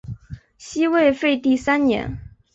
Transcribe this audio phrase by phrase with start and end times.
[0.57, 2.17] 西魏废帝三年。